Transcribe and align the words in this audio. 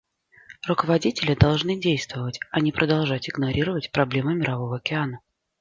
Руководители 0.65 1.35
должны 1.35 1.79
действовать, 1.79 2.39
а 2.49 2.59
не 2.59 2.71
продолжать 2.71 3.29
игнорировать 3.29 3.91
проблемы 3.91 4.33
Мирового 4.33 4.77
океана. 4.77 5.19